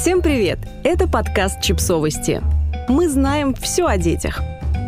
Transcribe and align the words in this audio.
Всем 0.00 0.22
привет! 0.22 0.58
Это 0.82 1.06
подкаст 1.06 1.60
«Чипсовости». 1.60 2.40
Мы 2.88 3.06
знаем 3.06 3.52
все 3.52 3.84
о 3.84 3.98
детях. 3.98 4.40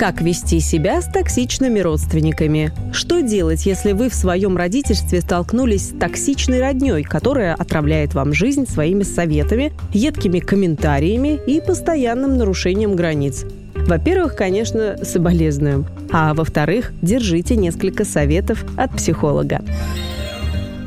Как 0.00 0.20
вести 0.20 0.58
себя 0.58 1.00
с 1.00 1.04
токсичными 1.04 1.78
родственниками? 1.78 2.72
Что 2.92 3.22
делать, 3.22 3.66
если 3.66 3.92
вы 3.92 4.08
в 4.08 4.14
своем 4.16 4.56
родительстве 4.56 5.20
столкнулись 5.20 5.90
с 5.90 5.96
токсичной 5.96 6.58
родней, 6.58 7.04
которая 7.04 7.54
отравляет 7.54 8.14
вам 8.14 8.32
жизнь 8.32 8.66
своими 8.66 9.04
советами, 9.04 9.72
едкими 9.92 10.40
комментариями 10.40 11.38
и 11.46 11.60
постоянным 11.60 12.36
нарушением 12.36 12.96
границ? 12.96 13.44
Во-первых, 13.76 14.34
конечно, 14.34 14.96
соболезнуем. 15.04 15.86
А 16.10 16.34
во-вторых, 16.34 16.92
держите 17.00 17.54
несколько 17.54 18.04
советов 18.04 18.64
от 18.76 18.90
психолога. 18.96 19.62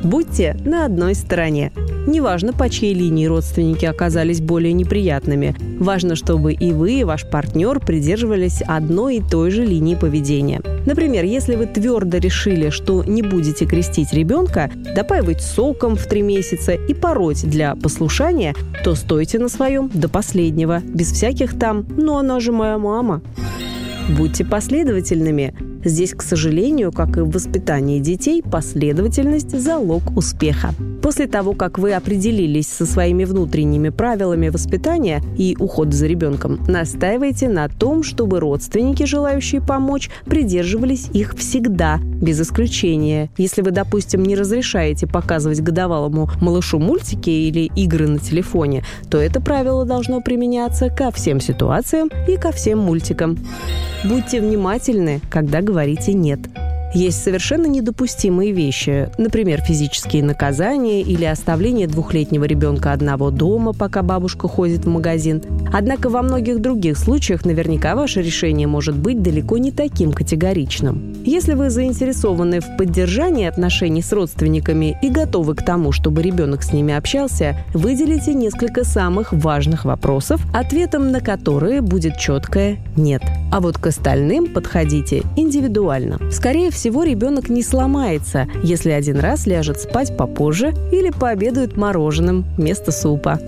Будьте 0.04 0.58
на 0.66 0.84
одной 0.84 1.16
стороне. 1.16 1.72
Неважно, 2.10 2.54
по 2.54 2.68
чьей 2.72 2.96
линии 2.96 3.28
родственники 3.28 3.86
оказались 3.86 4.42
более 4.42 4.74
неприятными. 4.74 5.56
Важно, 5.80 6.16
чтобы 6.16 6.54
и 6.54 6.72
вы, 6.72 6.94
и 6.94 7.04
ваш 7.04 7.30
партнер 7.30 7.80
придерживались 7.80 8.64
одной 8.66 9.18
и 9.18 9.22
той 9.22 9.52
же 9.52 9.64
линии 9.64 9.94
поведения. 9.94 10.60
Например, 10.88 11.24
если 11.24 11.56
вы 11.56 11.68
твердо 11.68 12.18
решили, 12.18 12.72
что 12.72 13.04
не 13.04 13.22
будете 13.22 13.68
крестить 13.68 14.12
ребенка, 14.12 14.72
допаивать 14.96 15.44
соком 15.44 15.96
в 15.96 16.08
три 16.08 16.24
месяца 16.24 16.74
и 16.74 16.96
пороть 16.96 17.48
для 17.48 17.76
послушания, 17.76 18.56
то 18.84 18.96
стойте 18.96 19.38
на 19.38 19.48
своем 19.48 19.92
до 19.94 20.10
последнего, 20.10 20.80
без 20.80 21.12
всяких 21.12 21.60
там 21.60 21.86
«ну 21.96 22.18
она 22.18 22.40
же 22.40 22.52
моя 22.52 22.80
мама». 22.80 23.22
Будьте 24.18 24.44
последовательными. 24.44 25.54
Здесь, 25.84 26.16
к 26.16 26.24
сожалению, 26.24 26.92
как 26.92 27.18
и 27.18 27.22
в 27.22 27.30
воспитании 27.30 28.00
детей, 28.00 28.42
последовательность– 28.42 29.52
залог 29.62 30.02
успеха. 30.18 30.74
После 31.02 31.28
того, 31.28 31.54
как 31.54 31.80
вы 31.80 31.94
определились 31.94 32.68
со 32.68 32.86
своими 32.86 33.24
внутренними 33.24 33.90
правилами 33.90 34.50
воспитания 34.50 35.24
и 35.38 35.56
ухода 35.60 35.96
за 35.96 36.08
ребенком, 36.08 36.60
настаивайте 36.68 37.48
на 37.48 37.70
том, 37.70 38.04
чтобы 38.04 38.40
родственники, 38.40 39.04
желающие 39.04 39.62
помочь, 39.62 40.10
придерживались 40.26 41.10
их 41.14 41.36
всегда, 41.36 42.00
без 42.22 42.42
исключения. 42.42 43.30
Если 43.38 43.62
вы, 43.62 43.72
допустим, 43.72 44.24
не 44.24 44.36
разрешаете 44.36 45.08
показывать 45.08 45.62
годовалому 45.62 46.30
малышу 46.42 46.80
мультики 46.80 47.30
или 47.30 47.72
игры 47.76 48.08
на 48.08 48.20
телефоне, 48.20 48.84
то 49.10 49.20
это 49.20 49.42
правило 49.42 49.86
должно 49.86 50.22
применяться 50.22 50.90
ко 50.90 51.12
всем 51.12 51.40
ситуациям 51.40 52.10
и 52.28 52.36
ко 52.38 52.52
всем 52.52 52.80
мультикам. 52.80 53.38
Будьте 54.04 54.42
внимательны, 54.42 55.22
когда 55.30 55.62
говорите 55.62 56.14
«нет». 56.14 56.40
Есть 56.94 57.24
совершенно 57.24 57.68
недопустимые 57.68 58.52
вещи, 58.52 59.10
например, 59.20 59.62
физические 59.62 60.24
наказания 60.24 61.02
или 61.02 61.24
оставление 61.24 61.86
двухлетнего 61.88 62.46
ребенка 62.46 62.94
одного 62.94 63.30
дома, 63.30 63.74
пока 63.74 64.02
бабушка 64.02 64.48
ходит 64.48 64.86
в 64.86 64.88
магазин. 64.88 65.44
Однако 65.72 66.10
во 66.10 66.24
многих 66.24 66.60
других 66.62 66.98
случаях 66.98 67.46
наверняка 67.46 67.96
ваше 67.96 68.24
решение 68.24 68.66
может 68.66 68.98
быть 68.98 69.22
далеко 69.22 69.60
не 69.60 69.72
таким 69.72 70.12
категоричным. 70.12 71.16
Если 71.24 71.54
вы 71.54 71.70
заинтересованы 71.70 72.60
в 72.60 72.78
поддержании 72.78 73.46
отношений 73.46 74.02
с 74.02 74.12
родственниками 74.12 74.98
и 75.04 75.10
готовы 75.10 75.54
к 75.54 75.64
тому, 75.64 75.92
чтобы 75.92 76.24
ребенок 76.24 76.64
с 76.64 76.74
ними 76.74 76.96
общался, 76.96 77.56
выделите 77.74 78.34
несколько 78.34 78.84
самых 78.84 79.32
важных 79.32 79.86
вопросов, 79.86 80.42
ответом 80.56 81.12
на 81.12 81.22
которые 81.22 81.82
будет 81.82 82.18
четкое 82.18 82.80
«нет». 82.96 83.22
А 83.52 83.62
вот 83.62 83.78
к 83.78 83.88
остальным 83.88 84.48
подходите 84.48 85.24
индивидуально. 85.36 86.20
Скорее 86.32 86.72
всего, 86.72 86.79
ребенок 87.04 87.50
не 87.50 87.62
сломается, 87.62 88.48
если 88.64 88.92
один 88.92 89.20
раз 89.20 89.46
ляжет 89.46 89.82
спать 89.82 90.16
попозже 90.16 90.74
или 90.92 91.10
пообедает 91.10 91.76
мороженым 91.76 92.46
вместо 92.58 92.92
супа. 92.92 93.40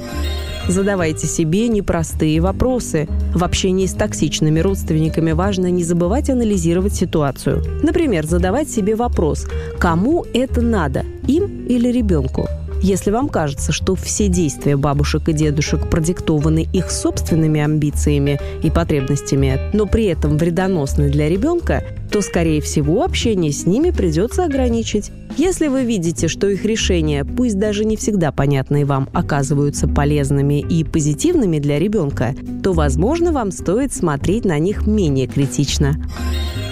Задавайте 0.68 1.28
себе 1.28 1.68
непростые 1.68 2.40
вопросы. 2.40 3.08
В 3.34 3.44
общении 3.44 3.86
с 3.86 3.94
токсичными 3.94 4.60
родственниками 4.60 5.32
важно 5.32 5.72
не 5.72 5.84
забывать 5.84 6.30
анализировать 6.30 6.94
ситуацию. 6.94 7.64
Например, 7.84 8.26
задавать 8.26 8.70
себе 8.70 8.96
вопрос, 8.96 9.48
кому 9.80 10.26
это 10.34 10.62
надо, 10.62 11.06
им 11.28 11.66
или 11.68 11.90
ребенку? 11.90 12.48
Если 12.82 13.12
вам 13.12 13.30
кажется, 13.30 13.72
что 13.72 13.96
все 13.96 14.28
действия 14.28 14.76
бабушек 14.76 15.30
и 15.30 15.34
дедушек 15.34 15.88
продиктованы 15.88 16.68
их 16.74 16.90
собственными 16.90 17.62
амбициями 17.62 18.40
и 18.64 18.72
потребностями, 18.72 19.60
но 19.74 19.86
при 19.86 20.06
этом 20.06 20.38
вредоносны 20.38 21.10
для 21.10 21.30
ребенка, 21.30 21.84
то, 22.12 22.22
скорее 22.22 22.60
всего, 22.60 23.04
общение 23.04 23.52
с 23.52 23.68
ними 23.68 23.92
придется 23.92 24.46
ограничить. 24.46 25.12
Если 25.38 25.68
вы 25.68 25.84
видите, 25.84 26.28
что 26.28 26.50
их 26.50 26.66
решения, 26.66 27.24
пусть 27.24 27.60
даже 27.60 27.86
не 27.86 27.96
всегда 27.96 28.32
понятные 28.32 28.84
вам, 28.84 29.08
оказываются 29.14 29.88
полезными 29.88 30.60
и 30.60 30.84
позитивными 30.84 31.60
для 31.60 31.78
ребенка, 31.78 32.36
то, 32.64 32.74
возможно, 32.74 33.32
вам 33.32 33.52
стоит 33.52 33.94
смотреть 33.94 34.44
на 34.44 34.58
них 34.58 34.88
менее 34.88 35.28
критично. 35.28 35.96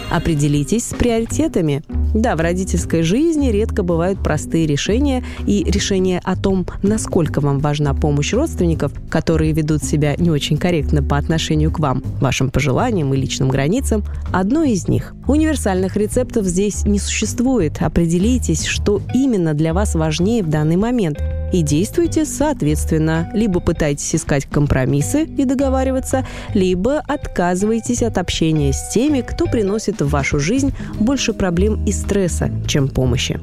Определитесь 0.10 0.86
с 0.86 0.94
приоритетами. 0.96 1.84
Да, 2.14 2.36
в 2.36 2.42
родительской 2.42 3.04
жизни 3.04 3.50
редко 3.50 3.84
бывают 3.84 4.22
простые 4.24 4.66
решения, 4.66 5.24
и 5.46 5.64
решение 5.64 6.20
о 6.24 6.36
том, 6.36 6.66
насколько 6.82 7.40
вам 7.40 7.60
важна 7.60 7.94
помощь 7.94 8.34
родственников, 8.34 8.92
которые 9.10 9.52
ведут 9.52 9.84
себя 9.84 10.16
не 10.18 10.32
очень 10.32 10.58
корректно 10.58 11.04
по 11.04 11.18
отношению 11.18 11.72
к 11.72 11.80
вам, 11.80 12.04
вашим 12.20 12.50
пожеланиям 12.50 13.14
и 13.14 13.18
личным 13.18 13.50
границам, 13.50 14.04
одно 14.34 14.64
из 14.64 14.88
них. 14.88 15.14
Универсальных 15.28 15.96
рецептов 15.96 16.46
здесь 16.46 16.86
не 16.86 17.00
существует. 17.00 17.82
Определитесь, 17.82 18.66
что 18.66 19.02
именно 19.14 19.54
для 19.54 19.74
вас 19.74 19.96
важнее 19.96 20.44
в 20.44 20.50
данный 20.50 20.78
момент– 20.78 21.20
и 21.52 21.62
действуйте 21.62 22.26
соответственно. 22.26 23.30
Либо 23.34 23.60
пытайтесь 23.60 24.16
искать 24.16 24.46
компромиссы 24.46 25.24
и 25.24 25.46
договариваться, 25.46 26.26
либо 26.54 27.00
отказывайтесь 27.00 28.04
от 28.04 28.18
общения 28.18 28.74
с 28.74 28.90
теми, 28.90 29.22
кто 29.22 29.46
приносит 29.46 30.02
в 30.02 30.10
вашу 30.10 30.40
жизнь 30.40 30.74
больше 31.00 31.34
проблем 31.34 31.84
и 31.86 31.92
стресса, 31.92 32.50
чем 32.68 32.88
помощи. 32.88 33.40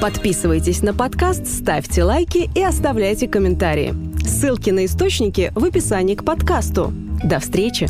Подписывайтесь 0.00 0.82
на 0.82 0.94
подкаст, 0.94 1.46
ставьте 1.46 2.04
лайки 2.04 2.50
и 2.54 2.62
оставляйте 2.62 3.28
комментарии. 3.28 3.94
Ссылки 4.24 4.70
на 4.70 4.86
источники 4.86 5.52
в 5.54 5.64
описании 5.64 6.14
к 6.14 6.24
подкасту. 6.24 6.92
До 7.22 7.38
встречи! 7.38 7.88